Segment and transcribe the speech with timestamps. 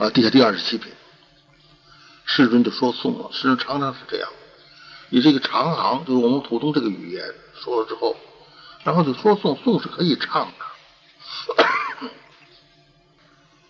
[0.00, 0.90] 啊，地下第二十七品，
[2.24, 4.30] 世尊就说颂了，世尊常常是这样，
[5.10, 7.22] 以这个长行，就是我们普通这个语言
[7.52, 8.16] 说了之后，
[8.82, 10.64] 然后就说颂，颂是可以唱的。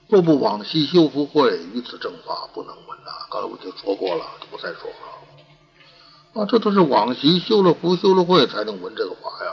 [0.06, 3.11] 若不往昔修福慧，于此正法不能闻呐。
[3.29, 6.41] 刚才我就说过了，不再说了。
[6.41, 9.51] 啊，这都是往昔修了福、修了慧才能闻这个法呀。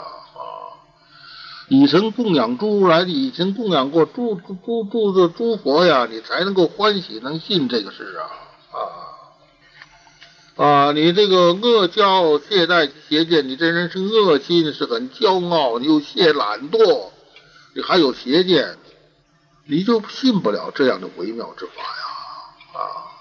[1.67, 8.23] 啊，你曾供养诸如来，你曾供养过诸诸诸诸诸佛呀，你才能够欢喜，能信这个事啊。
[8.71, 17.09] 啊啊，你这个恶骄懈怠邪见，你这人是恶心，是很骄傲，你又懈懒惰，
[17.75, 18.77] 你还有邪见。
[19.69, 22.79] 你就信不了这样的微妙之法呀！
[22.79, 23.11] 啊，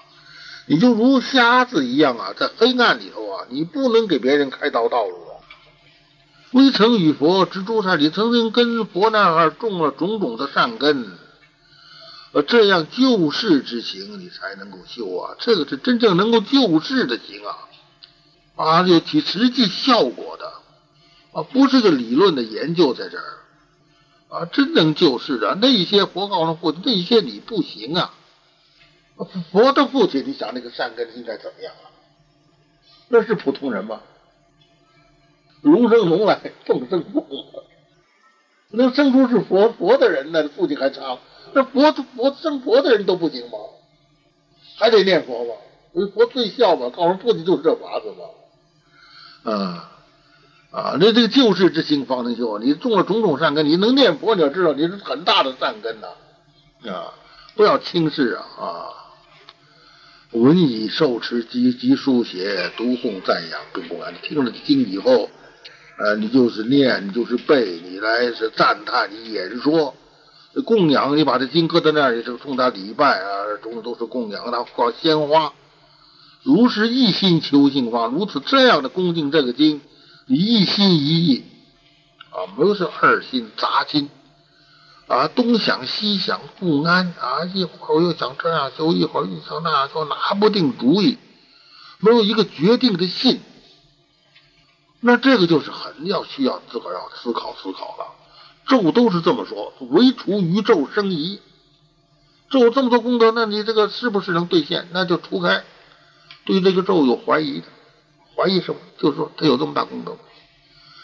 [0.66, 5.25] 你就如瞎子一样啊，在黑暗里头啊，你不能给别人开道道路。
[6.52, 11.18] 未曾与佛植诸善，你曾经跟佛那儿种了种种的善根，
[12.32, 15.36] 呃，这样救世之行，你才能够修啊。
[15.38, 17.58] 这个是真正能够救世的行啊，
[18.56, 20.52] 啊，有起实际效果的
[21.32, 23.24] 啊，不是个理论的研究在这儿。
[24.28, 28.12] 啊，真能救世的那些佛告诉父亲，那些你不行啊！
[29.52, 31.86] 佛的父亲，你想那个善根应该怎么样啊？
[33.08, 34.00] 那是普通人吗？
[35.66, 37.24] 龙生龙来，凤生凤，
[38.70, 40.48] 能生出是佛佛的人呢？
[40.56, 41.18] 父亲还差，
[41.54, 43.58] 那佛佛生佛的人都不行吗？
[44.78, 45.54] 还得念佛吗？
[46.14, 48.14] 佛最孝嘛，告诉父亲就是这法子
[49.44, 49.92] 嘛，啊。
[50.72, 52.58] 啊，那这个救世之心方能修。
[52.58, 56.08] 你种了种种善根，你能念佛，你要知道你是很大的善根呐。
[56.92, 57.14] 啊，
[57.54, 58.68] 不要轻视啊啊！
[60.32, 64.14] 闻以受持，及及书写，读诵赞扬，并不安。
[64.22, 65.30] 听了经以后，
[65.98, 69.94] 呃，你就是念，你就是背，你来是赞叹，你演说，
[70.64, 75.52] 供养，你把这经搁在那儿，你是冲他礼拜啊，种种都是供养，他挂鲜花。
[76.42, 79.80] 如是一心求净化，如此这样的恭敬这个经。
[80.26, 81.44] 你一心一意
[82.30, 84.10] 啊，没有是二心杂心
[85.06, 91.16] 啊，东想西想不安啊，一会儿又想这样修，一会儿又想那样修，拿不定主意，
[92.00, 93.40] 没有一个决定的信，
[95.06, 98.08] 那这个就是很要需要自个儿要思考思考了。
[98.66, 101.40] 咒都是这么说，唯除宇宙生疑，
[102.50, 104.88] 咒这么多功德，那你这个是不是能兑现？
[104.90, 105.62] 那就除开
[106.44, 107.66] 对这个咒有怀疑的。
[108.34, 108.80] 怀疑什么？
[108.98, 110.16] 就是说他有这么大功德，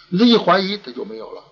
[0.09, 1.45] 你这一怀疑他就没有了。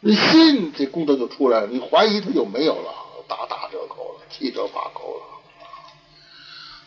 [0.00, 2.92] 你信这功德就出来了，你怀疑他就没有了，
[3.28, 5.37] 大打折扣了，七折八扣了。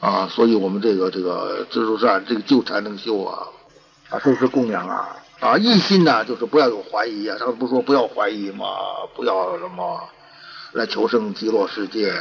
[0.01, 3.47] 啊，所以我们这个这个自助善，这个救才能修啊，
[4.09, 5.15] 啊，是不是供养啊？
[5.39, 7.37] 啊，一心呢，就是不要有怀疑啊。
[7.39, 8.65] 他们不说不要怀疑吗？
[9.15, 10.09] 不要什么
[10.71, 12.11] 来求生极乐世界，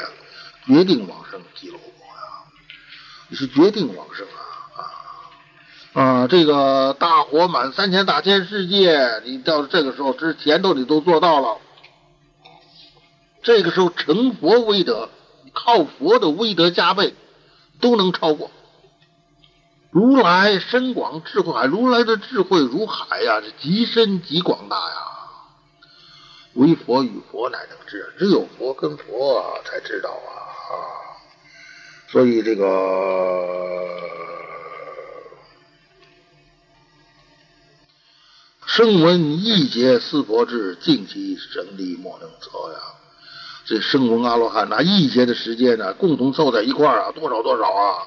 [0.67, 2.23] 决定往生极乐国呀。
[3.29, 4.41] 你是决定往生啊
[5.95, 6.27] 啊啊！
[6.27, 11.57] 这个大火满三千大千世界，你到这个时候之前都你都做到了。
[13.43, 15.09] 这个时候成佛威德，
[15.55, 17.15] 靠佛的威德加倍，
[17.81, 18.51] 都能超过。
[19.91, 24.95] 如来深广智慧海，如来的智慧如海呀，是极深极广大呀。
[26.55, 30.31] 唯佛与佛乃能知，只有佛跟佛才知道啊！
[32.09, 32.65] 所以这个
[38.67, 42.79] 声闻一劫四佛智，尽其神力莫能测呀。
[43.71, 48.03] 这声闻阿罗汉拿一劫的时间呢，共同凑在一块儿啊，多少多少啊，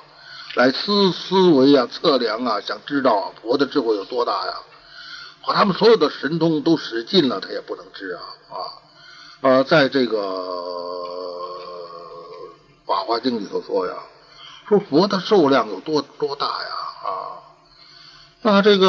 [0.56, 4.54] 来思思维啊，测量啊，想知道啊佛的智慧有多大呀。
[5.48, 8.20] 把他们所有的神通都使尽了，他也不能知啊
[8.50, 8.60] 啊
[9.50, 10.18] 啊，在这个。
[12.86, 13.94] 《法华经》里头说呀，
[14.68, 16.76] 说佛的寿量有多多大呀？
[17.06, 17.40] 啊，
[18.42, 18.86] 那这个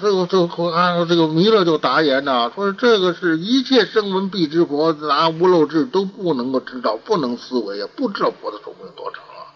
[0.00, 9.52] 这个这个按照这个弥勒就答言呐，说这个是一切声闻必知佛，拿无漏智都不能够知道，不能思维啊，不知道佛的寿命有多长啊。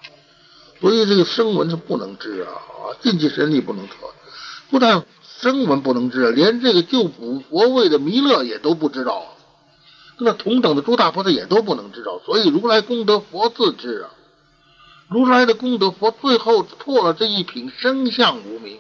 [0.81, 3.95] 所以这个声闻是不能知啊，啊，尽其神力不能测，
[4.71, 5.05] 不但。
[5.41, 9.29] 声闻不能知，连这个救补佛位的弥勒也都不知道啊，
[10.19, 12.19] 那同等的诸大菩萨也都不能知道。
[12.25, 14.09] 所以如来功德佛自知啊，
[15.09, 18.79] 如来的功德佛最后破了这一品生相无名，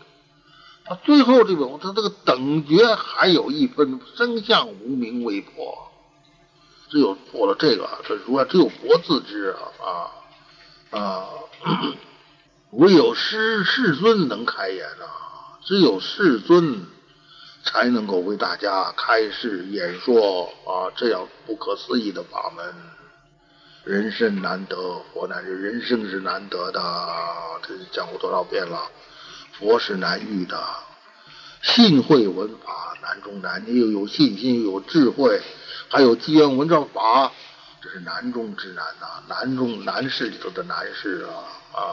[0.86, 5.90] 他最后这个他这个等觉还有一分生相无名未破，
[6.90, 9.60] 只有破了这个，这如来只有佛自知啊
[10.92, 11.28] 啊啊，
[12.72, 15.24] 唯有师世尊能开眼啊。
[15.66, 16.84] 只有世尊
[17.64, 22.74] 才能够为大家开示演说啊，这样不可思议的法门，
[23.84, 26.82] 人生难得，佛乃是人生是难得的，
[27.62, 28.78] 这讲过多少遍了？
[29.58, 30.60] 佛是难遇的，
[31.62, 35.40] 信会闻法难中难，你又有信心又有智慧，
[35.88, 37.30] 还有机缘闻着法，
[37.80, 41.84] 这是难中之难呐，难中难事里头的难事啊啊！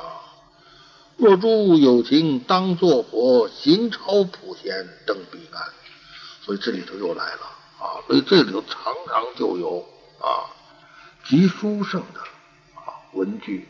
[1.18, 5.64] 若诸有情当作佛，行超普贤登彼岸。
[6.44, 7.42] 所以这里头又来了
[7.80, 8.02] 啊！
[8.08, 9.86] 所以这里头常常就有
[10.20, 10.50] 啊
[11.26, 12.20] 极殊胜的
[12.74, 13.68] 啊文句。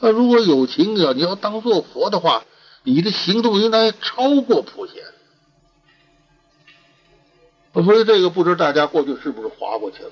[0.00, 2.44] 那如果有情啊，你要当做佛的话，
[2.90, 5.02] 你的行动应该超过普贤。
[7.84, 10.10] 所以这个不知大家过去是不是划过去了？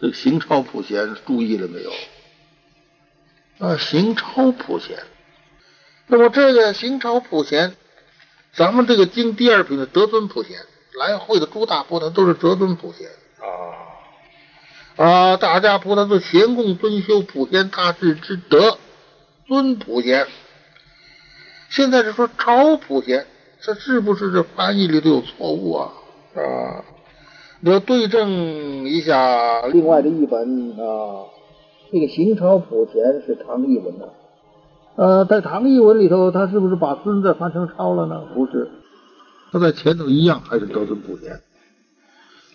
[0.00, 1.90] 这个行超普贤注意了没有？
[3.58, 5.02] 啊，行超普贤，
[6.06, 7.74] 那么这个行超普贤，
[8.52, 10.58] 咱们这个经第二品的德尊普贤，
[11.00, 13.08] 来会的诸大菩萨都是德尊普贤
[14.98, 18.78] 啊啊，大家菩萨是贤供尊修普贤大智之德
[19.48, 20.28] 尊普贤，
[21.70, 23.26] 现在是说超普贤，
[23.60, 25.92] 这是不是这翻译里头有错误啊？
[26.34, 26.84] 啊，
[27.60, 28.30] 你要对证
[28.86, 31.26] 一下另外的译本啊。
[31.92, 34.12] 这个行超普贤是唐译文的，
[34.96, 38.26] 呃，在唐译文里头，他是不是把孙子翻成超了呢？
[38.34, 38.68] 不是，
[39.52, 41.40] 他在前头一样还是德尊普贤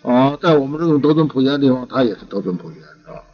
[0.02, 3.24] 啊，在我们这种德尊普贤的地方，他也是德尊普贤啊，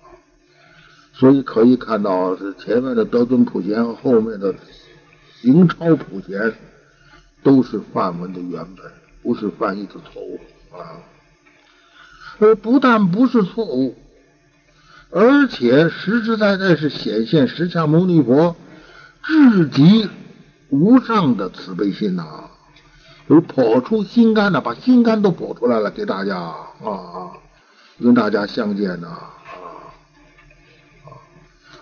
[1.13, 4.55] 所以可以看到是前面的德尊普贤，后面的
[5.43, 6.55] 行超普贤
[7.43, 8.85] 都是范文的原本，
[9.23, 10.41] 不是翻译的错误
[10.73, 10.99] 啊，
[12.39, 13.97] 而不但不是错误。
[15.11, 18.55] 而且实实在在是显现释迦牟尼佛
[19.23, 20.11] 至极
[20.69, 22.51] 无上的慈悲心呐，
[23.27, 27.33] 就是剖出心肝呐，把心肝都剖出来了给大家啊，
[28.03, 29.68] 跟大家相见呐啊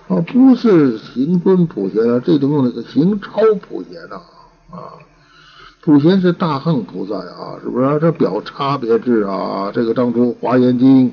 [0.09, 4.17] 啊，不是行尊普贤啊，这种用那个行超普贤呐
[4.71, 4.95] 啊，
[5.83, 7.99] 普贤是大横菩萨呀，是不是？
[8.01, 11.13] 这表差别智啊，这个当初华严经。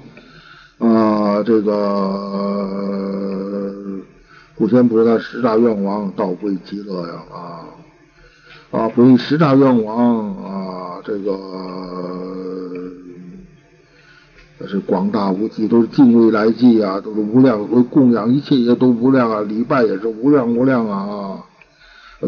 [0.79, 1.71] 啊，这个
[4.57, 7.23] 普贤菩萨十大愿望道归极乐呀！
[7.31, 7.65] 啊
[8.71, 11.31] 啊，归十大愿望啊，这个
[14.59, 21.43] 那是广大无际，都是敬畏来际啊，都是无量，为供养一切也都无量啊，礼拜也是无量无量啊！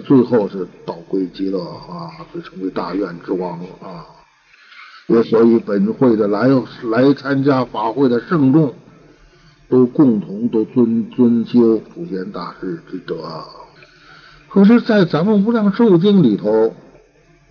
[0.06, 4.04] 最后是道归极乐啊，就成为大愿之王啊！
[5.08, 6.50] 也所以本会的来
[6.90, 8.74] 来参加法会的圣众，
[9.70, 13.16] 都共同都尊尊修普贤大师之德。
[14.50, 16.74] 可是，在咱们无量寿经里头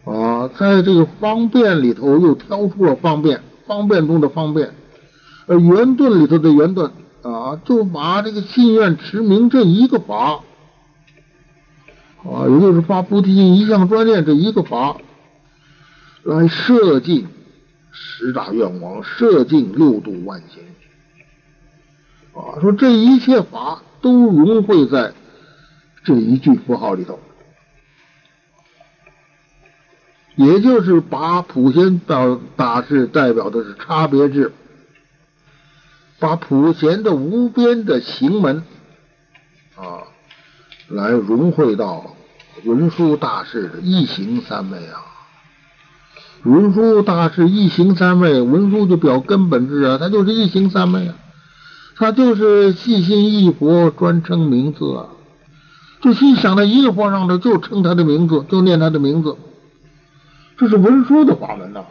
[0.05, 4.73] 啊，在这个方便里头又挑出了方便，方便中的方便。
[5.47, 6.91] 而圆顿里头的圆顿
[7.23, 10.41] 啊，就把这个信愿持名这一个法
[12.25, 14.97] 啊，也就是发菩提心一向专念这一个法
[16.23, 17.27] 来设尽。
[17.97, 20.65] 十大愿望，摄尽六度万行
[22.35, 22.59] 啊！
[22.61, 25.13] 说这一切法都融汇在
[26.03, 27.21] 这一句符号里头，
[30.37, 34.53] 也就是把普贤大大士代表的是差别智，
[36.19, 38.65] 把普贤的无边的行门
[39.77, 40.03] 啊，
[40.89, 42.17] 来融汇到
[42.65, 45.01] 文殊大士的一行三昧啊。
[46.45, 51.15] 文殊大师一行三昧，文殊就表根本智啊，他就是一行三昧啊，
[51.97, 55.09] 他就是细心一佛专称名字啊，
[56.03, 59.37] 就心想到一个佛上头就称他的名字，就念他的名字，
[60.57, 61.85] 这是文殊的法门呐，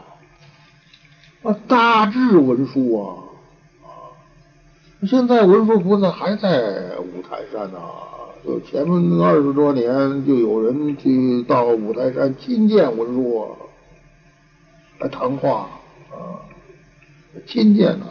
[1.43, 3.24] 啊，大智文殊啊，
[3.84, 3.88] 啊，
[5.08, 7.79] 现在文殊菩萨还在五台山呢，
[8.46, 13.55] 就前面二十多年就有人去到五台山亲见文殊。
[15.00, 15.67] 来谈话
[16.12, 16.39] 啊，
[17.46, 18.08] 亲见啊，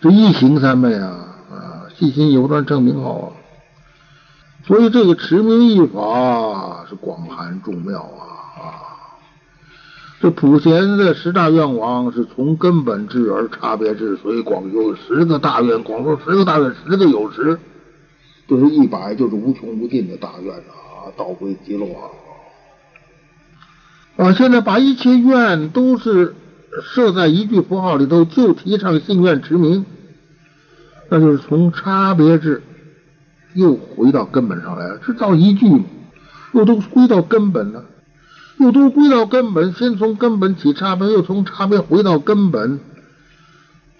[0.00, 3.32] 这一行三昧啊啊，细心有专证明好啊，
[4.66, 8.31] 所以这个持名一法是广含众妙啊，
[10.22, 17.58] 这普贤的十大愿望是从根本智而差别智，所以广修十个大愿，广说十个大愿，十个有十，
[18.46, 22.06] 就是一百，就是无穷无尽的大愿啊，道归极乐啊。
[24.16, 24.32] 啊！
[24.34, 26.36] 现在把一切愿都是
[26.84, 29.84] 设在一句符号里头，就提倡信愿持名，
[31.08, 32.62] 那就是从差别智
[33.54, 35.00] 又回到根本上来了。
[35.04, 35.82] 这造一句，
[36.52, 37.86] 又都归到根本了。
[38.58, 42.80] 又都归到根本，先从根本起差别，又从差别回到根本，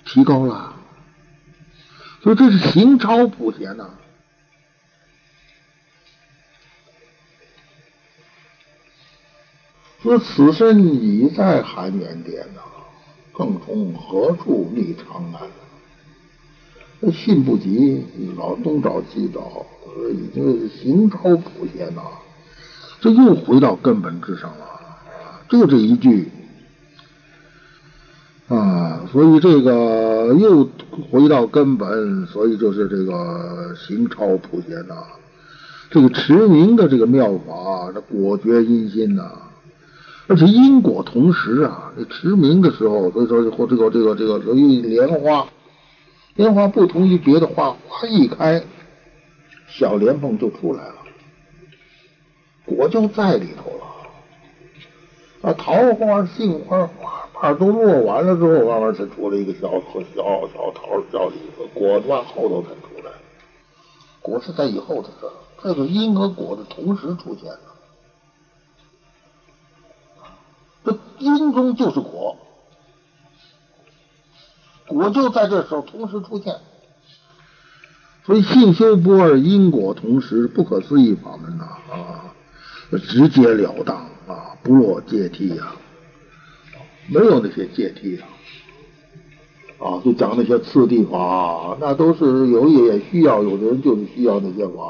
[0.05, 0.75] 提高了。
[2.23, 3.91] 所以这是行超普贤呐。
[10.03, 12.61] 说此身已在含元殿呐，
[13.33, 15.49] 更从何处觅长安？
[17.01, 18.05] 那信不及，
[18.37, 19.67] 老东找西找，
[20.13, 22.03] 已经是行超普贤呐。
[23.03, 24.65] 这又回到根本之上了，
[25.49, 26.31] 就这一句
[28.47, 30.69] 啊，所以这个又
[31.11, 34.95] 回到根本，所以就是这个行超普贤呐。
[35.91, 39.33] 这个持名的这个妙法，这果决阴心呐，
[40.29, 41.93] 而且因果同时啊。
[41.99, 45.45] 这持名的时候，所以说或这个这个这个由于莲花，
[46.37, 48.63] 莲花不同于别的花，花一开，
[49.67, 50.95] 小莲蓬就出来了。
[52.65, 60.01] 果就在里头了，啊，桃花、杏花花瓣都落完了之后，慢慢才出来一个小小
[60.49, 63.11] 小桃小李子，果在后头才出来。
[64.21, 67.59] 果是在以后的事儿，这个因和果的同时出现的，
[70.85, 72.37] 这因中就是果，
[74.87, 76.55] 果就在这时候同时出现，
[78.25, 82.32] 所以性修不二，因果同时，不可思议法门呐啊！
[82.99, 83.97] 直截了当
[84.27, 85.75] 啊，不落阶梯呀，
[87.09, 88.29] 没有那些阶梯啊，
[89.79, 94.83] 啊，就讲那些次第法，那都是有也需要，有的人就是需要那些法。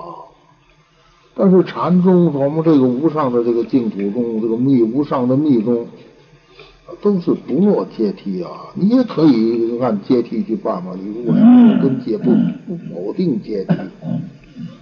[1.34, 5.86] 但是禅宗，我们这个无上的这个净土中，这个密无上的密宗，
[7.00, 8.50] 都是不落阶梯啊。
[8.74, 11.42] 你也可以按阶梯去办嘛，你如果要
[11.80, 12.30] 跟阶不
[12.66, 13.74] 不否定阶梯。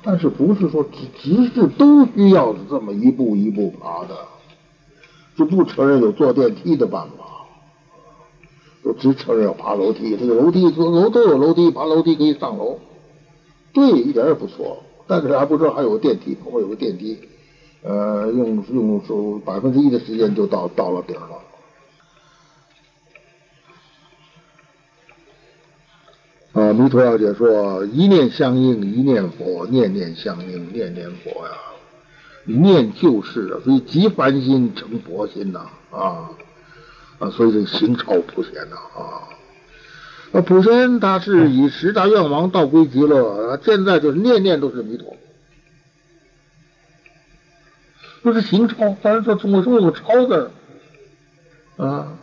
[0.03, 4.17] 但是不是说只只是都需要这么一步一步爬的，
[5.37, 7.47] 就不承认有坐电梯的办法，
[8.83, 10.17] 就只承认要爬楼梯。
[10.17, 12.79] 这个楼梯楼都有楼梯，爬楼梯可以上楼，
[13.75, 14.79] 对，一点也不错。
[15.07, 17.19] 但是还不知道还有个电梯，后面有个电梯，
[17.83, 21.50] 呃，用用手百分之一的时间就到到了顶了。
[26.53, 31.53] 啊，弥陀小姐说：一念相应，一念佛；念念相应，念念佛呀。
[32.45, 35.61] 念就是啊，所以即凡心成佛心呐
[35.93, 36.31] 啊
[37.21, 39.29] 啊，所以这行超普贤呐啊。
[40.33, 45.17] 那普贤他是以十大愿王道归极乐，现在就是念念都是弥陀，
[48.23, 50.51] 不是行超，但是说中国说有超字
[51.77, 52.17] 啊？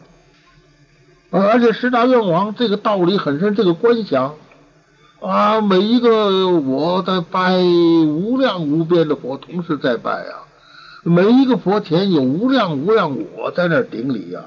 [1.40, 4.34] 而且十大愿王这个道理很深，这个观想
[5.22, 10.46] 啊，每一个我在拜无量无边的佛，同时在拜啊，
[11.04, 14.42] 每一个佛前有无量无量我在那顶礼呀。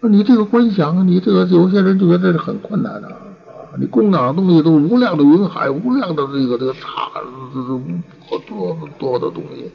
[0.00, 7.10] 那你这个观想，你这个有些人就觉得这是很困难的啊，你供养的东西都无量的云海，无量的这个这个差，
[7.52, 7.60] 这
[8.30, 9.70] 这多多的东西。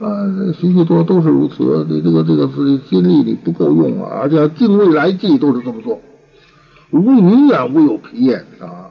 [0.00, 0.26] 啊，
[0.58, 1.86] 许许多都是如此。
[1.88, 6.00] 你这个这个是心力你不够用啊，而且敬未来际都是这么做，
[6.90, 8.90] 无明眼无有皮眼啊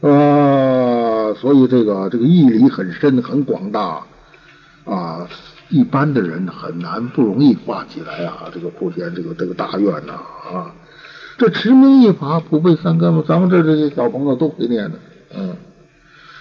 [0.00, 4.02] 啊，所以这个这个义理很深很广大
[4.84, 5.28] 啊，
[5.68, 8.50] 一般的人很难不容易发起来啊。
[8.52, 10.14] 这个普贤这个这个大愿呐
[10.52, 10.74] 啊，
[11.38, 14.98] 这持名一法普被三根嘛，咱们这这些小朋友都会念的，
[15.36, 15.56] 嗯。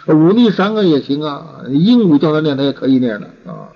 [0.08, 3.70] 五逆三个也行啊，鹦鹉叫他念，他也可以念的啊。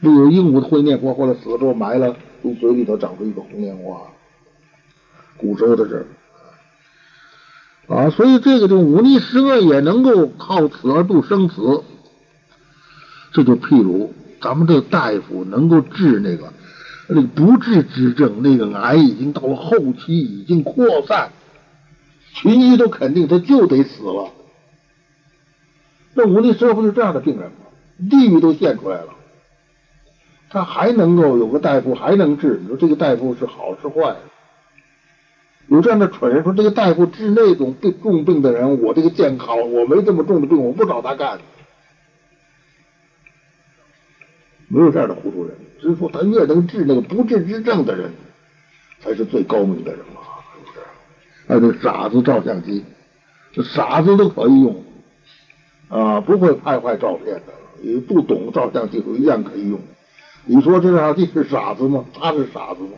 [0.00, 4.02] 不有鹦鹉会念佛，后来死了之后埋了，从嘴里头长出一个红莲花，
[5.36, 6.06] 古时候的事
[7.88, 8.08] 啊。
[8.10, 11.82] 所以这个就五逆十恶也能够靠此而度生死。
[13.32, 16.52] 这就譬如咱们这大夫能够治那个
[17.08, 21.32] 那个不治之症，那个癌已经到了后期，已经扩散，
[22.32, 24.30] 群医都肯定他就得死了。
[26.18, 27.58] 这五逆十恶不是这样的病人吗？
[28.10, 29.14] 地狱都现出来了，
[30.50, 32.58] 他还能够有个大夫还能治？
[32.60, 34.16] 你说这个大夫是好是坏？
[35.68, 41.38] 有这样的蠢人说，这个大夫治那种病重病的人，我这个健康，我没这么重的病，我不找他干。
[44.66, 48.10] 没有这样的糊涂人，只是说他越能治那个不治之症的人，
[48.98, 50.20] 才是最高明的人嘛，
[50.52, 50.80] 是不是？
[51.46, 52.84] 还有傻子照相机，
[53.62, 54.84] 傻子都可以用。
[55.88, 57.52] 啊，不会拍坏照片的，
[57.82, 59.80] 也不懂照相技术一样可以用。
[60.44, 62.04] 你说这照相机是傻子吗？
[62.14, 62.90] 他是傻子吗？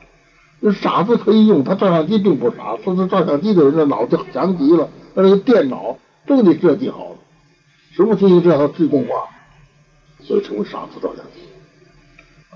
[0.60, 2.76] 那傻子可以用，他照相机并不傻。
[2.84, 7.16] 说是照相机的人的脑子强极了，他那个电脑都得设计好了，
[7.92, 9.28] 什么信息都要自动化，
[10.20, 11.40] 所以成为傻子照相机。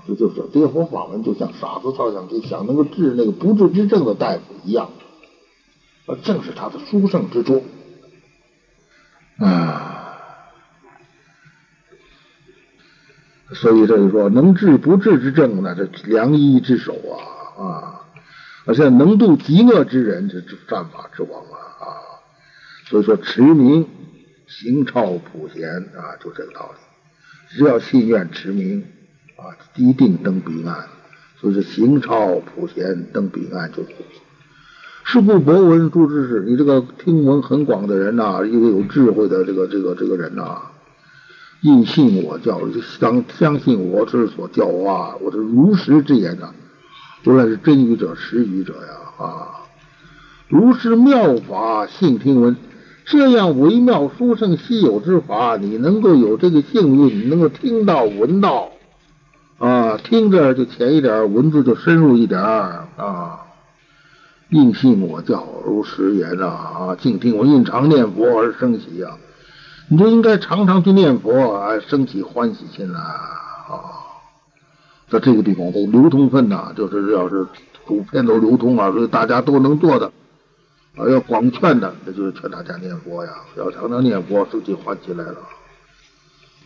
[0.07, 4.89] 这就是跌佛法门，就像傻子照相机，想能够治那个不治之症的大夫一样，
[6.23, 7.63] 正是他的殊胜之处
[9.39, 9.94] 啊。
[13.53, 18.01] 所以这就说，能治不治之症呢，这良医之首啊啊！
[18.65, 21.85] 而且能度极恶之人，这是战法之王啊啊！
[22.89, 23.87] 所以说，持名
[24.47, 27.55] 行超普贤啊，就这个道理。
[27.55, 28.83] 只要信愿持名
[29.37, 30.87] 啊，一定登彼岸。
[31.39, 33.89] 所以说，行超普贤登彼岸就是。
[35.03, 40.61] 是故博闻诸知识，你这个听闻很广的人呐，一个有智慧的这个这个这个人呐，
[41.65, 42.61] 应信我教，
[42.99, 46.53] 相相信我之所教化，我的如实之言呐。
[47.25, 49.65] 无论是真语者、实语者呀，啊，
[50.47, 52.55] 如是妙法信听闻，
[53.05, 58.69] 这样微妙殊胜稀有之法，你能够有这个幸运，你能够听到、闻到，
[59.57, 63.41] 啊，听着就浅一点，文字就深入一点啊。
[64.49, 69.17] 应信我教，如实言啊，啊，静听我应常念佛而生喜啊，
[69.87, 74.01] 你就应该常常去念佛，啊，升起欢喜心来啊。
[75.07, 77.45] 在这个地方，这流通分呐，就是要是
[77.85, 80.11] 普遍都流通啊，所以大家都能做的
[80.97, 85.37] 啊，要广劝的，那就是劝大家念佛呀，要常常念佛，升起欢喜来了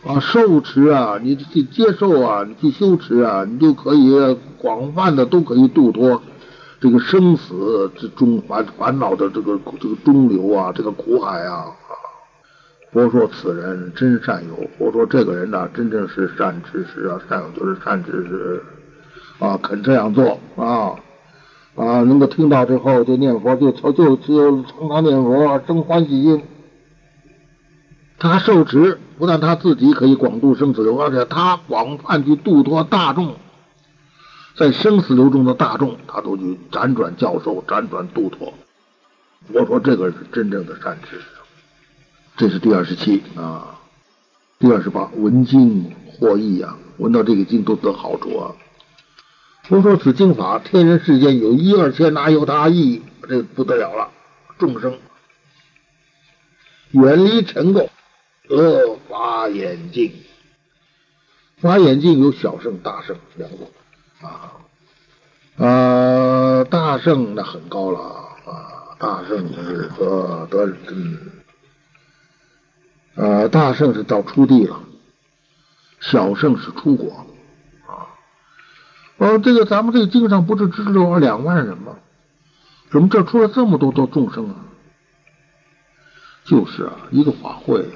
[0.06, 0.18] 啊。
[0.18, 6.22] 受持啊，你去接受啊，你去修持啊，你就可以广泛的都可以度脱
[6.80, 11.66] 这个生死之中烦烦恼的这个这个中流啊，这个苦海啊。
[12.92, 18.60] 佛说此人真善友，佛说这个人呢，真正是善知识啊，善友就是善知识
[19.38, 20.98] 啊，肯这样做啊
[21.76, 26.42] 啊，能够听到之后就念佛，就就就就常常念佛，生欢喜心。
[28.18, 33.36] 他受持，不但他自己可以广度生死流，而且他广泛去度脱大众，
[34.56, 38.52] 在生死流中的大众，他都去辗转教授，辗转度脱。
[39.52, 41.24] 我说这个是真正的善知识。
[42.40, 43.78] 这是第二十七啊，
[44.58, 48.56] 第二十八闻经获益啊，闻到这个经都得好处啊。
[49.64, 53.02] 佛说此经法，天人世间有一二千，哪有他意？
[53.28, 54.08] 这不得了了，
[54.56, 54.96] 众生
[56.92, 57.90] 远离尘垢，
[58.48, 60.10] 得法眼净。
[61.58, 63.70] 法眼净有小圣、大圣两种
[64.22, 64.56] 啊
[65.62, 68.00] 啊，大圣那很高了
[68.46, 71.18] 啊，大圣是得得嗯。
[73.14, 74.80] 呃，大圣是到出地了，
[76.00, 77.12] 小圣是出国
[77.86, 78.06] 啊。
[79.18, 81.96] 呃，这个咱们这个经上不是只有两万人吗？
[82.90, 84.56] 怎么这出了这么多多众生啊？
[86.44, 87.86] 就是啊，一个法会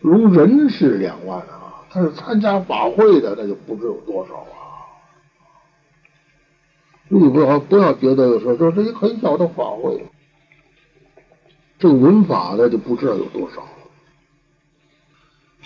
[0.00, 4.56] 如人是两万啊，但是参加法会的那就不知有多少啊。
[7.08, 10.04] 你不要不要觉得说这是一个很小的法会。
[11.86, 13.68] 这个文法的就不知道有多少了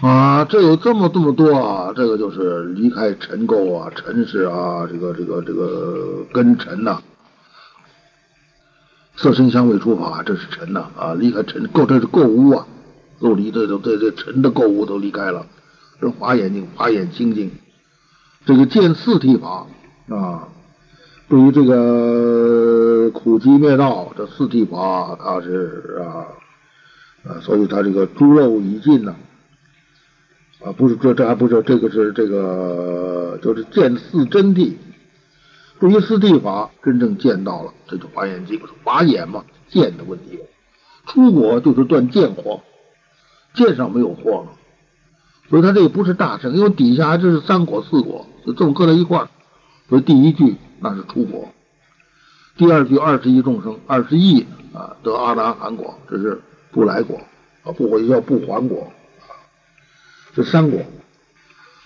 [0.07, 0.45] 啊！
[0.45, 1.95] 这有这么这么多啊！
[1.97, 7.01] 这个就是离开尘垢啊、尘世啊，这个这个这个根尘呐，
[9.17, 11.15] 色身香味触法，这是尘呐啊！
[11.15, 12.67] 离开尘垢，这是垢污啊，
[13.19, 15.47] 都离这这这这尘的垢污都离开了。
[16.03, 17.51] 这华眼睛，华眼清净，
[18.45, 19.67] 这个见四谛法
[20.15, 20.49] 啊。
[21.31, 26.27] 对于这个苦集灭道这四谛法，它是啊
[27.23, 29.15] 啊，所以它这个诸肉已尽呢
[30.61, 34.75] 啊，不是这这还不是这个是这个就是见四真谛。
[35.79, 40.41] 对于四谛法真正见到了，这就华眼睛，华眼嘛，见的问题。
[41.07, 42.61] 出国就是断见惑，
[43.55, 44.49] 见上没有惑了，
[45.49, 49.29] 所以他这个不是大乘，因为底下这是三果四果，就这么搁在一块儿。
[49.91, 50.57] 所以第一句。
[50.83, 51.47] 那是出国。
[52.57, 57.21] 第二句二十亿众生，二十亿啊得阿达含果，这是不来果
[57.65, 58.91] 啊，不回叫不还果，
[60.35, 60.81] 这三果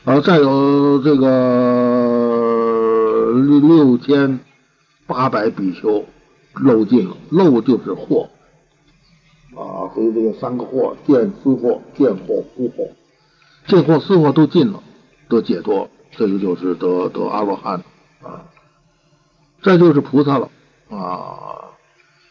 [0.04, 1.26] 啊，再有这个
[3.34, 4.38] 六六千
[5.08, 6.04] 八百比丘
[6.62, 8.28] 漏尽了，漏就是惑
[9.56, 12.90] 啊，所以这个三个惑：见思惑、见惑、思惑，
[13.66, 14.80] 见惑、思惑都尽了，
[15.28, 17.82] 得解脱，这个就是得得阿罗汉
[18.24, 18.44] 啊。
[19.62, 20.50] 这就是菩萨了
[20.90, 21.72] 啊，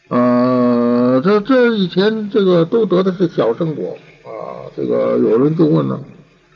[0.09, 5.99] 呃，这这以前这个都得的是小圣果啊，这个有人就问了，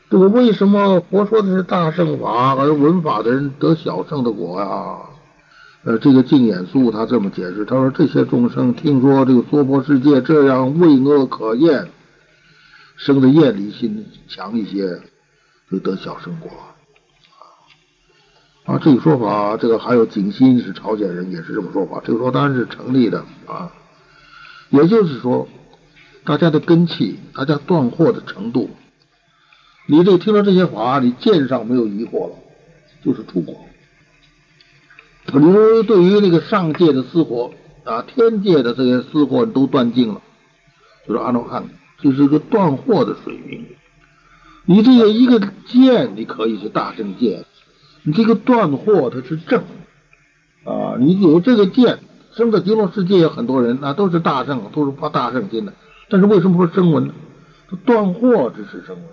[0.08, 4.98] 这个为什么佛说的是大圣法，而闻法的人得小圣的果呀？
[5.82, 11.88] 呃，这个净眼素他这么解释，他说这些众生听说这个娑婆世界这样畏恶可厌，
[12.96, 15.00] 生的厌离心强一些，
[15.70, 16.50] 就得小圣果
[18.68, 22.02] 啊，这个说法，这个还有景心是朝鲜人，也是这么说法。
[22.04, 23.72] 这个说当然是成立的啊。
[24.68, 25.48] 也就是说，
[26.22, 28.68] 大家的根气，大家断货的程度，
[29.86, 32.34] 你这听了这些法，你见上没有疑惑了，
[33.02, 33.56] 就是出国。
[35.24, 37.50] 比如对于那个上界的私活
[37.84, 40.20] 啊，天界的这些私活都断尽了，
[41.06, 41.64] 就是按照看，
[42.02, 43.66] 就是一个断货的水平。
[44.66, 47.46] 你这个一个见，你可以是大正见。
[48.08, 49.64] 你这个断货它是正
[50.64, 51.98] 啊，你有这个见，
[52.32, 55.74] 生在极乐世界有很多人，那都是大圣，都是发大圣心的。
[56.08, 57.14] 但是为什么说声闻呢？
[57.84, 59.04] 断货只是声闻，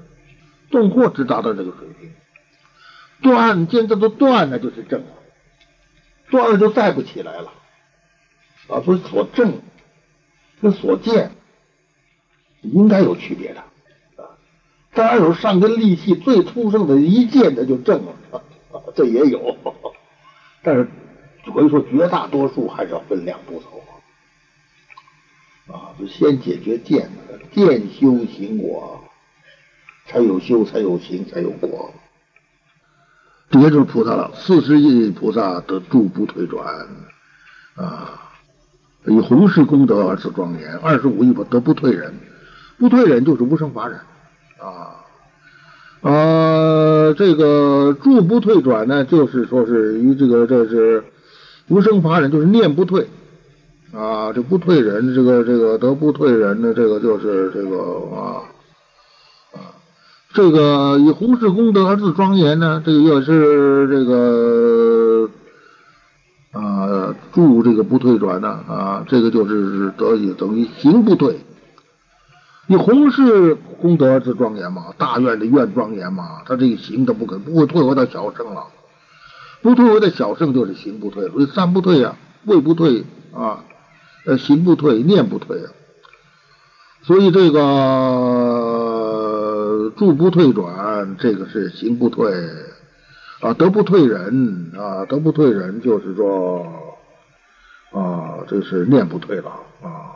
[0.70, 2.10] 断货只达到这个水平。
[3.22, 5.08] 断见这都断了就是正了，
[6.30, 7.52] 断了就再不起来了
[8.70, 8.80] 啊！
[8.86, 9.56] 所以所正
[10.62, 11.32] 跟所见
[12.62, 13.60] 应该有区别的
[14.16, 14.40] 啊。
[14.94, 18.14] 当然有上根利器最出生的一见它就正了。
[18.96, 19.56] 这也有，
[20.64, 20.88] 但是
[21.54, 23.82] 可以说绝大多数还是要分两步走
[25.74, 27.10] 啊，就先解决见，
[27.52, 29.00] 见修行果，
[30.08, 31.94] 才有修，才有行，才有果。
[33.52, 36.88] 这就是菩萨了，四十亿菩萨得住不退转
[37.76, 38.32] 啊，
[39.06, 40.76] 以弘誓功德而自庄严。
[40.78, 42.14] 二十五亿不得不退忍，
[42.78, 43.98] 不退忍就是无生法忍
[44.60, 45.05] 啊。
[46.06, 51.04] 呃，这个住不退转呢，就是说是与这个这是
[51.68, 53.08] 无生法忍，就是念不退
[53.92, 57.80] 啊，这不退忍，这个这个得不退忍的这个就是这个
[58.16, 58.46] 啊
[59.56, 59.58] 啊，
[60.32, 65.28] 这个以弘誓功德而自庄严呢，这个也是这个
[66.52, 71.40] 啊住这个不退转呢啊，这个就是得以等于行不退。
[72.68, 78.68] 你弘誓功德之庄严嘛，大愿的愿庄严嘛，他这个行他不肯不会退回到小圣了，
[79.62, 83.64] 不退回到小圣就是行不退，所以三不退呀，位不退啊，
[84.26, 85.72] 呃行不退，念不退啊，
[87.04, 87.62] 所以这个
[89.96, 92.34] 住不退转，这个是行不退。
[93.42, 96.66] 啊，德不退人啊，德不退人就是说
[97.92, 99.52] 啊，这是念不退了
[99.84, 100.16] 啊。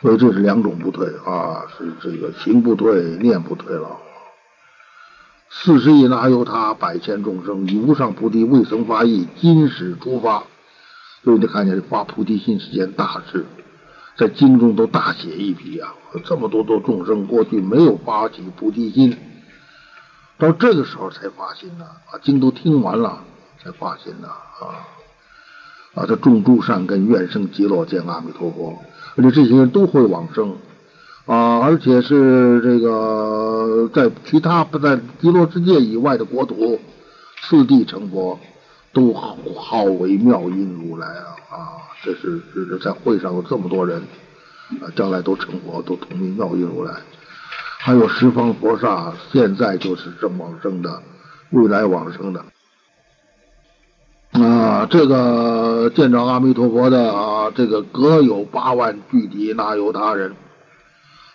[0.00, 3.98] 所以这是两种不退啊，是这个行不退，念不退了。
[5.50, 10.44] 四十亿那由他百千众生以无上菩提未曾发意，今始出发。
[11.24, 13.44] 所以你看见发菩提心是件大事，
[14.16, 15.94] 在经中都大写一笔啊。
[16.24, 19.18] 这么多多众生过去没有发起菩提心，
[20.38, 21.84] 到这个时候才发心呢。
[22.12, 23.24] 啊，经都听完了
[23.60, 24.62] 才发心呢啊
[25.94, 26.06] 啊！
[26.06, 28.80] 这种诸善根，愿生极乐见阿弥陀佛。
[29.18, 30.56] 而且这些人都会往生
[31.26, 36.78] 啊，而且是这个在其他不在极乐世界以外的国土，
[37.42, 38.38] 次第成佛，
[38.92, 41.58] 都号为妙音如来啊啊！
[42.04, 44.00] 这是是在会上有这么多人
[44.80, 46.94] 啊，将来都成佛，都同名妙音如来。
[47.80, 51.02] 还有十方佛刹，现在就是正往生的，
[51.50, 52.44] 未来往生的。
[54.32, 60.34] 啊，这个见着阿弥陀佛的啊，这个各有八万具体，哪有他人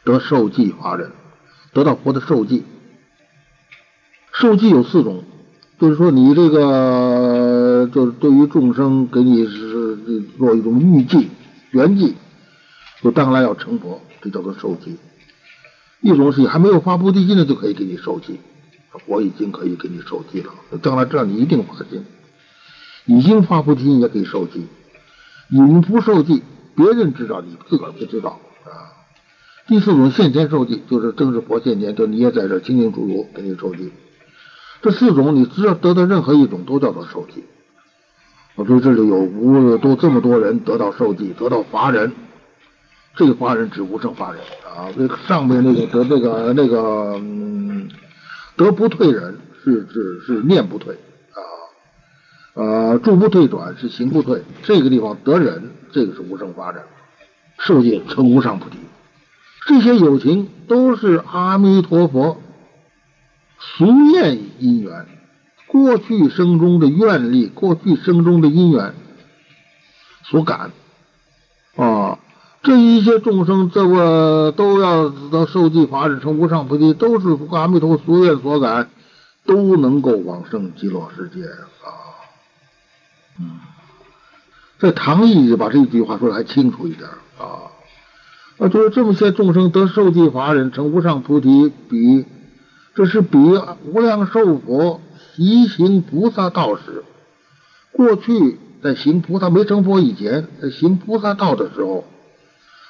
[0.04, 1.12] 得受记法人
[1.74, 2.64] 得到佛的受记？
[4.32, 5.24] 受记有四种，
[5.80, 9.96] 就是说你这个就是对于众生给你是
[10.38, 11.30] 做一种预记、
[11.72, 12.16] 圆记，
[13.02, 14.98] 就将来要成佛，这叫做受记。
[16.02, 18.40] 一种是还没有发菩提心的就可以给你受记，
[19.06, 22.04] 我已经可以给你受记了，将来知道你一定发心。
[23.06, 24.68] 已经发菩提心也可以受记，
[25.54, 26.42] 隐不受记，
[26.76, 28.90] 别人知道你自个儿不知道啊。
[29.68, 33.92] 第四种现前受记，就是正是佛现前，就你也在这清清楚楚给你受记。
[34.82, 37.44] 这四种你只要得到任何一种，都叫做受记。
[38.56, 42.12] 我说这里有无都这么多人得到受记，得到法人，
[43.16, 44.90] 这个法人指无生法人啊。
[44.98, 47.90] 这上面那个得那个那个嗯，
[48.56, 50.98] 得不退人是指是念不退。
[52.56, 56.84] 呃，住不退转是行不退，这个地方得忍，这个是无生法忍，
[57.58, 58.78] 受戒成无上菩提，
[59.68, 62.38] 这些友情都是阿弥陀佛
[63.60, 65.08] 俗念因缘，
[65.66, 68.94] 过去生中的愿力，过去生中的因缘
[70.24, 70.72] 所感。
[71.76, 72.20] 啊，
[72.62, 78.92] 这一些众生这个都要到受记法忍成无上菩提，都是阿弥陀佛俗愿所感，
[79.44, 81.48] 都能够往生极乐世界
[83.40, 83.60] 嗯，
[84.80, 87.72] 在唐译把这句话说的还清楚一点啊，
[88.58, 92.26] 啊，就是这么些众生得受记法忍成无上菩提，比
[92.96, 95.02] 这是比无量寿佛
[95.36, 97.04] 习行菩萨道时，
[97.92, 102.06] 过去在行菩萨没成佛以前，在行菩萨道的时候，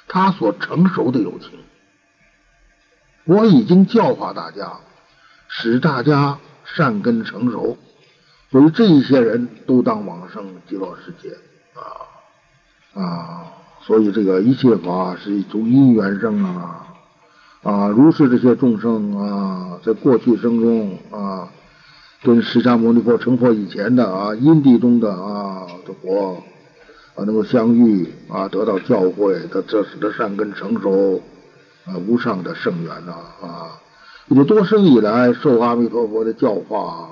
[0.06, 1.50] 他所成熟的友情。
[3.24, 4.74] 我已经教化大家，
[5.48, 7.78] 使大家善根成熟，
[8.54, 11.36] 所以这一些人都当往生极乐世界
[11.74, 13.46] 啊啊！
[13.80, 16.86] 所以这个一切法是从因缘生啊
[17.64, 17.88] 啊！
[17.88, 21.48] 如是这些众生啊，在过去生中啊，
[22.22, 26.40] 跟释迦牟尼佛成佛以前的啊，因地中的啊的佛
[27.16, 31.20] 啊，能够相遇啊，得到教诲，他这使得善根成熟。
[31.86, 33.14] 啊，无上的圣缘呐！
[33.42, 33.80] 啊，
[34.28, 37.10] 这多生以来受阿弥陀佛的教化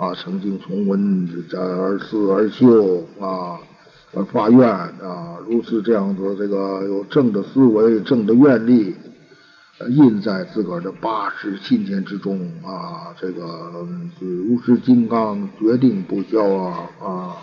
[0.00, 3.60] 啊，曾经从闻而思而修啊，
[4.14, 8.96] 而发愿啊，如此这样子，这个有正的思维、正的愿力，
[9.90, 13.86] 印在自个儿的八识信念之中啊，这个
[14.18, 17.36] 是如是金刚，决定不消啊啊！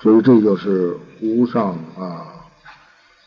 [0.00, 2.26] 所以这就是无上啊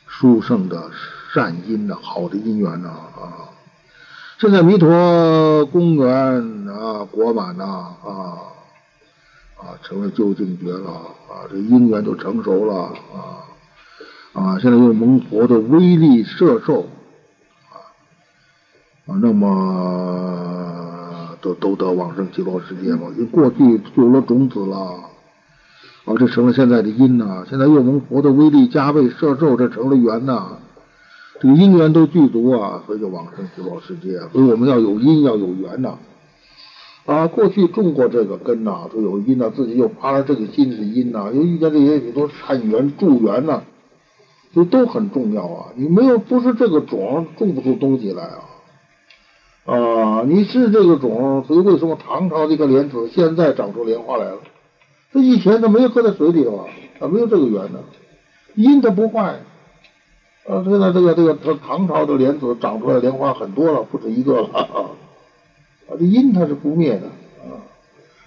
[0.06, 0.92] 殊胜的。
[1.32, 3.49] 善因呐，好的因缘呐啊！
[4.40, 8.40] 现在弥陀公园啊，果满呐啊
[9.58, 12.94] 啊，成了究竟觉了啊，这因缘都成熟了啊
[14.32, 14.58] 啊！
[14.62, 16.84] 现在用蒙佛的威力摄受
[17.68, 17.92] 啊
[19.08, 23.08] 啊，那么都都得往生极乐世界嘛？
[23.18, 24.78] 因为过去有了种子了
[26.06, 27.44] 啊，这成了现在的因呐。
[27.50, 30.60] 现在又蒙佛的威力加倍摄受，这成了缘呐。
[31.40, 34.20] 这个因缘都具足啊，所以就往生极乐世界。
[34.32, 35.98] 所以我们要有因，要有缘呐。
[37.06, 43.62] 啊，过去种过这个根呐，说有因呐，自己又发了这个心是因呐，又遇见这些许多善缘助缘呐，
[44.54, 45.66] 这都很重要啊。
[45.76, 48.44] 你没有不是这个种，种不出东西来啊。
[49.66, 54.38] 啊，你是这个种，所以为什么唐朝这个莲子现在长出莲花来了？
[55.14, 56.66] 这以前它没有搁在水里头啊，
[57.00, 57.80] 它没有这个缘呢。
[58.56, 59.40] 因它不坏。
[60.48, 64.90] 啊，现在这个这个唐朝的莲子长出来莲花很多了，不止一个了啊！
[66.00, 67.08] 这因它是不灭的
[67.44, 67.62] 啊。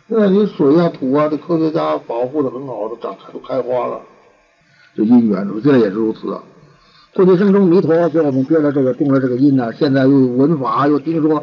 [0.08, 4.00] 现在你水啊土啊，这科学家保护的很好，都长开都开花了。
[4.94, 6.38] 这因缘，现在也是如此。
[7.14, 11.42] 过去生中弥陀给我们编了这个种了这个因呢，现在又闻法又听说，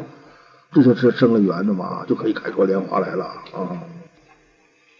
[0.72, 3.82] 这就是生了缘的嘛，就可以开出莲花来了啊。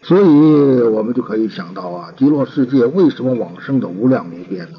[0.02, 4.78] 所以我们就可以想到啊，极乐世界为什么往生的无量无边呢？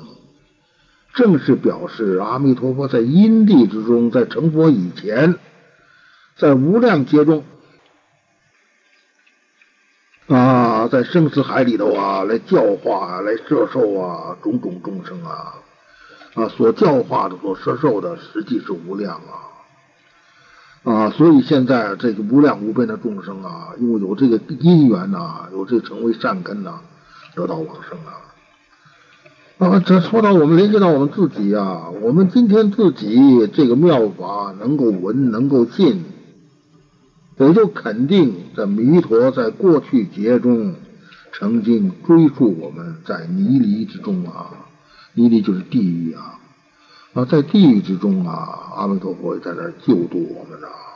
[1.14, 5.36] 正是表示阿弥陀佛在因地之中，在成佛以前，
[6.38, 7.44] 在无量劫中
[10.28, 15.56] 啊，在生死海里头啊，来教化、来摄受啊，种种众生啊
[16.36, 19.52] 啊，所教化的、所摄受的，实际是无量啊
[20.90, 26.80] 啊，所以现在这个无量无边的众生啊，因为有这个因缘呐，有这成为善根呐，
[27.36, 28.31] 得到往生啊。
[29.62, 36.04] 啊，这说到我们联系到我们自己啊，我们今天自己这个妙法能够闻，能够信，
[37.38, 40.74] 也就肯定这弥陀在过去劫中
[41.34, 44.50] 曾经追溯我们在泥犁之中啊，
[45.14, 46.40] 泥犁就是地狱啊
[47.14, 50.91] 啊，在地狱之中啊，阿弥陀佛在那救度我们啊。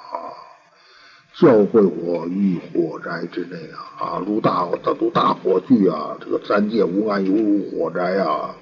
[1.37, 4.65] 教会我于火灾之内啊啊，如大
[4.97, 8.55] 如大火炬啊，这个三界无碍犹如火灾啊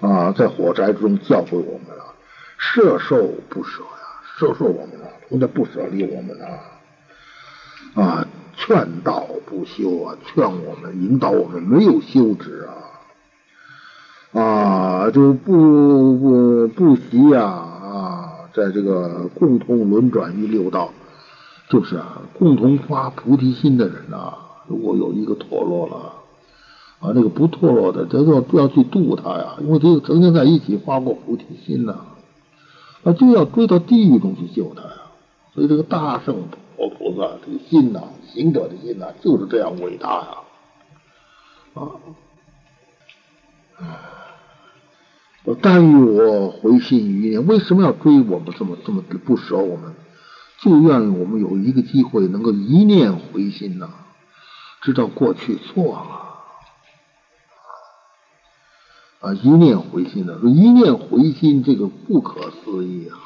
[0.00, 2.10] 啊，在火灾之中教会我们啊，
[2.58, 12.66] 摄受不舍呀，摄受我们啊，从来不舍离我们啊啊，劝导不休啊，劝我们引导我们没有休止
[14.34, 20.92] 啊啊，就不不不惜呀啊，在这个共同轮转于六道。
[21.70, 24.34] 就是啊，共同发菩提心的人呐，
[24.66, 26.12] 如果有一个脱落了
[26.98, 31.94] 啊，那个不脱落的，咱要要去度他呀，因为这曾经在一起发过菩提心呐，
[33.04, 34.96] 啊，就要追到地狱中去救他呀。
[35.54, 36.34] 所以这个大圣
[36.76, 40.28] 佛菩萨这个心呐，行者的心呐，就是这样伟大呀。
[41.74, 41.86] 啊，
[45.62, 49.94] 但欲我回心于念，为什么要追我们这么这么不舍我们？
[50.62, 53.88] 就愿我们有一个机会能够一念回心呐，
[54.82, 56.26] 知道过去错了
[59.20, 63.16] 啊，一念回心呢，说一念回心这个不可思议啊，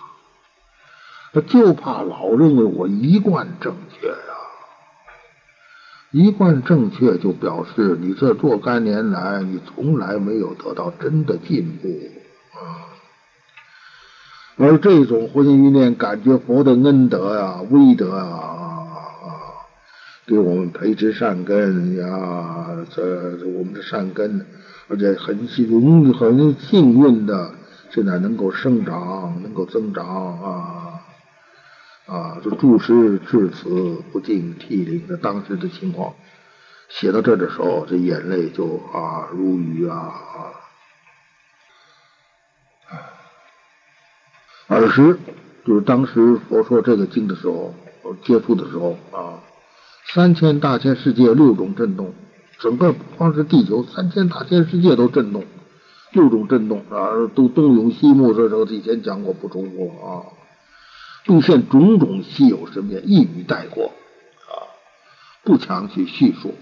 [1.48, 4.14] 就怕老认为我一贯正确呀，
[6.12, 11.88] 一贯正确就表示你这若干年来你从来没有得到真的进步
[12.56, 12.93] 啊。
[14.56, 18.54] 而这种回心一念，感觉佛的恩德啊、威德啊，
[20.26, 23.02] 给我们培植善根呀，这
[23.48, 24.46] 我们的善根，
[24.86, 27.50] 而且很幸很幸运的，
[27.90, 30.06] 现在能够生长，能够增长
[30.40, 31.00] 啊
[32.06, 32.38] 啊！
[32.44, 36.14] 这注释至此不禁涕零的当时的情况，
[36.88, 40.12] 写到这的时候，这眼泪就啊如雨啊。
[44.68, 45.18] 尔时
[45.66, 47.74] 就是当时佛说这个经的时候，
[48.22, 49.40] 接触的时候啊，
[50.07, 52.12] 三千大千世界六种震动，
[52.61, 55.44] 整个光是地球，三千大千世界都震动，
[56.12, 60.22] 六种震动啊，都东涌西没，这时候以前讲过，不重复了啊。
[61.27, 64.53] 并现种种稀有神变，一语带过啊，
[65.42, 66.55] 不强去叙述。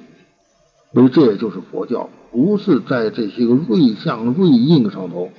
[0.92, 5.30] 所以这也就是佛教，不是在这些个瑞相瑞应上头。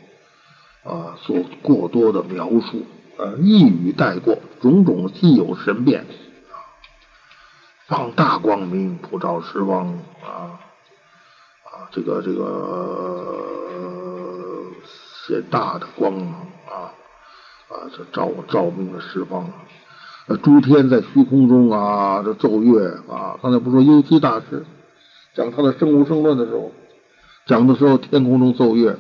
[0.84, 2.86] 啊，做过多的描述，
[3.18, 6.60] 啊，一语带过，种种既有神变，啊，
[7.88, 9.88] 放大光明，普照十方，
[10.22, 10.60] 啊
[11.64, 13.40] 啊，这个这个
[14.84, 16.34] 显大的光芒，
[16.68, 16.92] 啊
[17.70, 19.50] 啊，这照照明了十方，
[20.28, 24.66] 呃，诸天在虚空中啊，这奏乐啊，刚才不说幽栖大师
[25.34, 26.74] 讲他的生无生论的时候，
[27.46, 29.00] 讲的时候天空中奏乐。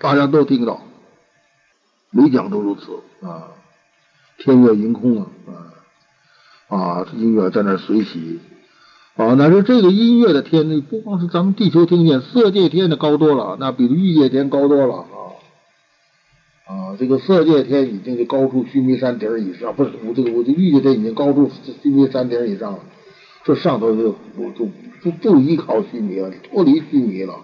[0.00, 0.80] 大家都听到，
[2.10, 3.48] 每讲都如此啊！
[4.38, 5.26] 天乐盈空啊
[6.68, 7.06] 啊啊！
[7.16, 8.38] 音乐在那随喜
[9.16, 9.34] 啊！
[9.36, 15.04] 那是这个音乐的天，不光是咱们地球听见，色界天的高多了，那比欲界天高多了啊
[16.68, 16.96] 啊！
[16.96, 21.50] 这个色界天已经是高出须弥山顶以上，不是我这个我这欲界天已经高出
[21.82, 22.78] 须弥山顶以上了，
[23.42, 24.14] 这上头就
[24.56, 24.68] 就
[25.00, 27.34] 就不依靠须弥了，脱离须弥了。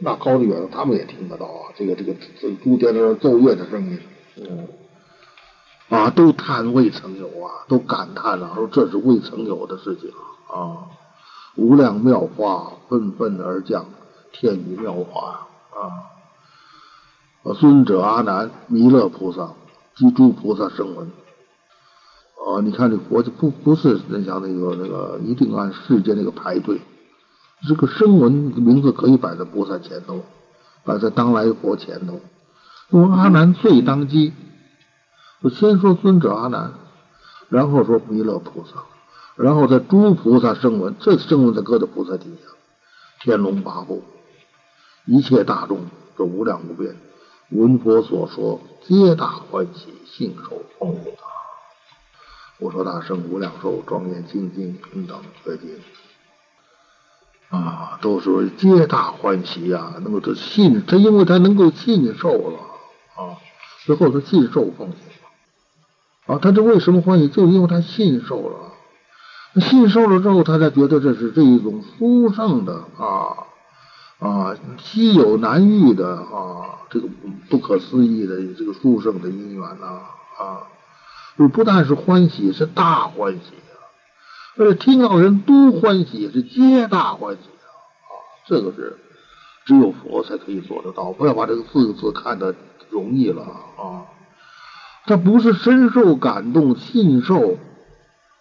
[0.00, 1.74] 那高的远的，他们也听得到啊！
[1.76, 3.98] 这个这个这诸天的奏乐的声音，
[4.36, 4.68] 嗯，
[5.88, 10.08] 啊，都叹未曾有啊，都感叹了，说这是未曾有的事情
[10.46, 10.86] 啊！
[11.56, 13.86] 无量妙法纷纷而降，
[14.30, 17.52] 天雨妙法啊！
[17.54, 19.54] 尊者阿难、弥勒菩萨
[19.96, 21.10] 及诸菩萨声闻，
[22.46, 26.80] 啊，你看这佛就不不是人家那个那个一定按世间那个排队。
[27.66, 30.22] 这个声闻名字可以摆在菩萨前头，
[30.84, 32.20] 摆在当来佛前头。
[32.90, 34.32] 说阿难最当机，
[35.40, 36.72] 我先说尊者阿难，
[37.48, 38.84] 然后说弥勒菩萨，
[39.36, 42.48] 然后在诸菩萨声闻，这声闻在各的菩萨底下，
[43.20, 44.02] 天龙八部，
[45.04, 45.80] 一切大众
[46.16, 46.96] 这无量无边，
[47.50, 51.12] 闻佛所说，皆大欢喜，信受奉行。
[52.60, 55.70] 我说大圣无量寿，庄严清净，平等觉净。
[57.50, 59.94] 啊，都是皆大欢喜呀！
[60.02, 62.58] 那么这信，他因为他能够信受了
[63.16, 63.40] 啊，
[63.86, 64.98] 最后他信受奉行
[66.26, 66.38] 啊。
[66.42, 67.28] 他这为什么欢喜？
[67.28, 73.46] 就因为他信受了，信受了之后，他才觉得这是这一种殊胜的啊
[74.18, 77.08] 啊，稀有难遇的啊，这个
[77.48, 79.86] 不可思议的这个殊胜的因缘呐
[80.38, 80.68] 啊，
[81.38, 83.54] 就不但是欢喜，是大欢喜。
[84.58, 88.12] 而且听到人都欢喜，是皆大欢喜啊！
[88.44, 88.98] 这个是
[89.64, 91.12] 只有佛才可以做得到。
[91.12, 92.52] 不要把这个四个字看得
[92.90, 94.02] 容易了啊！
[95.06, 97.56] 他不是深受感动、信受，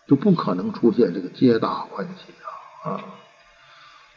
[0.07, 2.33] 就不可能出现这个皆大欢喜
[2.83, 2.97] 啊！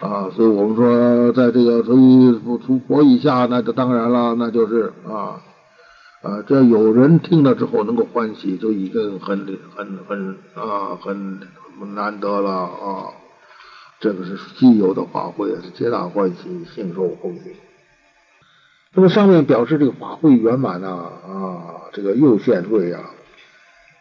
[0.00, 0.30] 啊啊！
[0.34, 2.40] 所以我们说，在这个所以
[2.88, 5.42] 佛以下，那就当然了，那就是啊
[6.22, 6.42] 啊！
[6.46, 11.40] 这有人听了之后能够欢喜，就已经很很很啊很。
[11.86, 13.12] 难得了啊！
[14.00, 17.52] 这个是稀有的法会，是皆大欢喜，幸受奉行。
[18.94, 23.10] 那么上面表示这个法会圆满呐啊，这个又现瑞啊。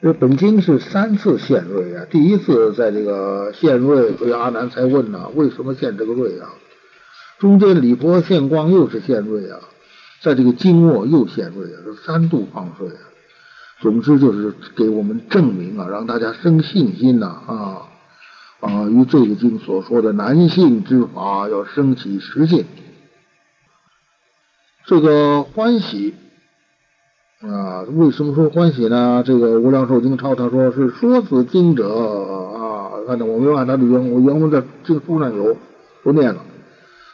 [0.02, 6.54] 这本经是三次现瑞啊，第一次在这个现瑞，所以阿难才问呐，为什么现这个瑞啊？
[7.40, 9.60] 中间李婆现光又是现瑞啊，
[10.22, 13.09] 在这个经末又现瑞啊，是三度放水啊。
[13.82, 17.82] 总之就是给我们证明啊，让大家生信心呐啊
[18.60, 18.90] 啊！
[18.90, 22.66] 与这个经所说的男性之法要升起实践。
[24.86, 26.14] 这个欢喜
[27.40, 29.24] 啊，为什么说欢喜呢？
[29.26, 35.56] 这个《无量寿经抄他说是说此经者啊，看着我没有按他的原文，原文在经书上有，
[36.04, 36.42] 不念了。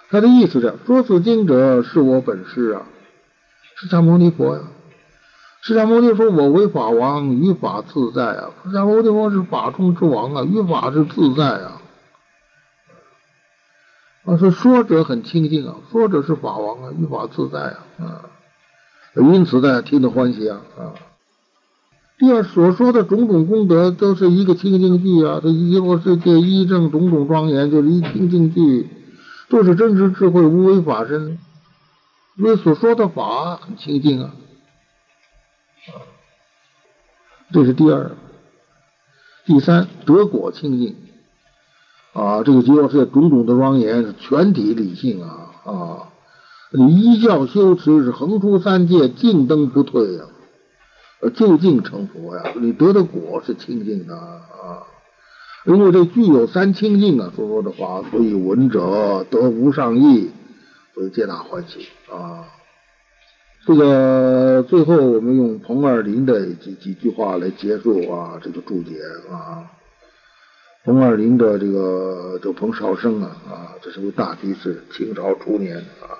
[0.09, 2.87] 他的意思是说此经者是我本师啊，
[3.75, 4.61] 释迦牟尼佛呀。
[5.65, 8.51] 释迦牟尼说：“我为法王，于法自在啊！
[8.65, 11.81] 释迦牟尼佛是法中之王啊，于法是自在啊。
[14.25, 17.79] 啊，说说者很清净啊，说者是法王啊，于法自在啊。
[17.97, 18.29] 啊，
[19.15, 20.93] 因此呢，听得欢喜啊啊。
[22.19, 28.87] 第二所说的种种功德都是一个清净句啊，这一落世界一正种种庄严，就是一清净句，
[29.49, 31.39] 都是真实智慧无为法身。
[32.35, 34.31] 因为所说的法很清净啊，
[37.53, 38.11] 这是第二。
[39.45, 40.95] 第三，得果清净
[42.13, 46.09] 啊，这个结果是种种的庄严，全体理性啊啊！
[46.71, 50.23] 你一教修持是横出三界，径登不退呀，
[51.35, 52.53] 就近成佛呀！
[52.59, 54.81] 你得的果是清净的啊，
[55.67, 60.31] 因为这具有三清净啊，所说的话，所以闻者得无上意，
[60.95, 62.45] 所以皆大欢喜啊。
[63.65, 69.01] 这个最后我们用彭二林的几几句话来结束啊，这个注解
[69.31, 69.71] 啊。
[70.83, 76.13] 彭二林的这个这彭绍生啊啊，这是位大居士，清朝初年啊。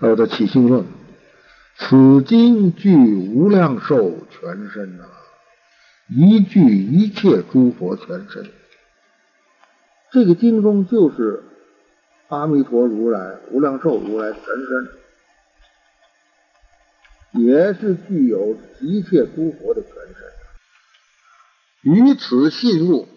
[0.00, 0.84] 还有的起信论，
[1.76, 2.96] 此经具
[3.32, 5.04] 无量寿全身呐，
[6.08, 8.44] 一具一切诸佛全身。
[10.10, 11.44] 这个经中就是
[12.26, 15.03] 阿弥陀如来、无量寿如来全身。
[17.36, 20.14] 也是具有一切诸佛的全身，
[21.82, 23.08] 于此信入，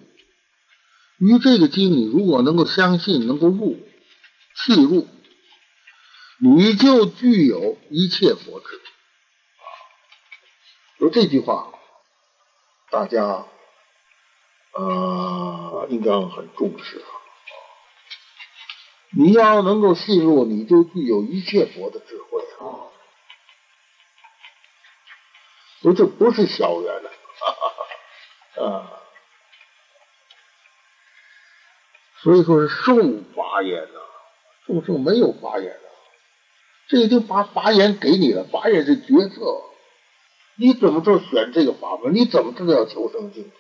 [1.20, 3.78] 于这个经，你如果能够相信，能够入，
[4.56, 5.08] 契入，
[6.40, 8.76] 你就具有一切佛智。
[8.76, 8.82] 啊
[10.98, 11.72] 说这句话，
[12.90, 13.46] 大家
[14.74, 17.06] 呃应该很重视啊。
[19.12, 22.97] 你要能够信入，你就具有一切佛的智慧啊。
[25.88, 27.10] 说这不是小缘的
[28.62, 28.92] 啊，
[32.22, 32.94] 所以说是受
[33.34, 34.00] 法眼呐，
[34.66, 35.90] 众生没有法眼的，
[36.90, 39.64] 这已经把法眼给你了，法眼是决策，
[40.58, 42.14] 你怎么着选这个法门？
[42.14, 43.52] 你怎么知道要求生净土？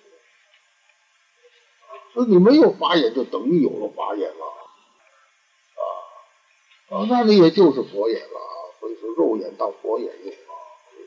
[2.13, 4.45] 所以你没有法眼，就等于有了法眼了
[6.91, 8.39] 啊啊，那你也就是佛眼了，
[8.81, 10.33] 所以说肉眼到佛眼用。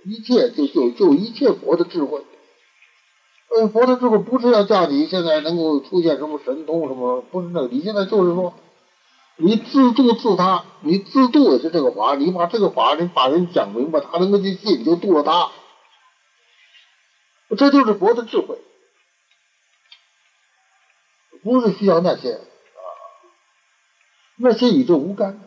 [0.05, 2.25] 一切就就就一切佛的智慧，
[3.55, 8.55] 呃，佛的智慧不是要叫你现在能够出现什么神通什么，不是那个，你现在就是说，
[9.37, 15.51] 你自度自他，你自度也是这个法，你把这个法你把人讲明白，他能够去信，你就度了他，
[17.59, 18.59] 这就是佛的智慧，
[21.43, 22.41] 不是需要那些啊，
[24.37, 25.43] 那些与这无干。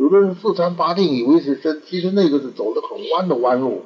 [0.00, 3.84] 有的人四禅八定以为是真，其实那个是走的很弯的弯路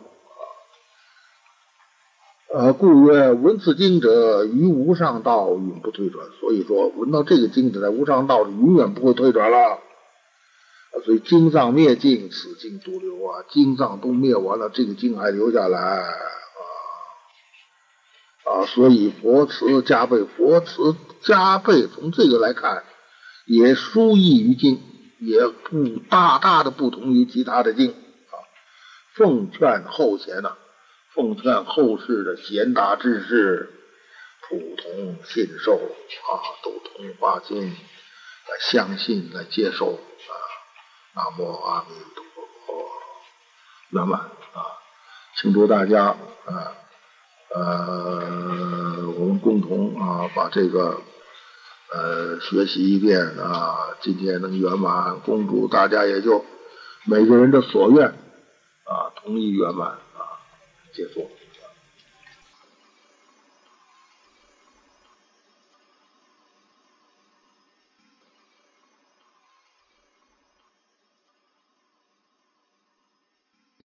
[2.55, 2.71] 啊。
[2.71, 6.25] 故曰：闻此经者，于无上道永不退转。
[6.39, 9.81] 所以说，闻到这个经者，在无上道是永远不会退转了。
[11.05, 13.45] 所以经藏灭尽，此经独留啊。
[13.51, 16.07] 经藏都灭完了，这个经还留下来啊
[18.45, 18.67] 啊。
[18.67, 22.85] 所以佛慈加倍，佛慈加倍，从这个来看，
[23.47, 24.81] 也殊异于经。
[25.19, 28.35] 也不大大的不同于其他的经啊，
[29.15, 30.57] 奉劝后贤呐，
[31.15, 33.71] 奉劝后世的贤达之士，
[34.49, 36.31] 普通信受啊，
[36.63, 40.33] 都同发心来相信来接受啊，
[41.15, 42.25] 南无阿弥陀
[42.67, 42.91] 佛，
[43.91, 44.61] 圆满啊，
[45.37, 46.17] 请祝大家啊，
[47.55, 51.01] 呃，我们共同啊把这个。
[51.95, 56.45] 呃，学习一遍啊，今天能圆满，恭祝大家也就
[57.05, 60.43] 每个人的所愿啊，同意圆满啊，
[60.93, 61.31] 结束。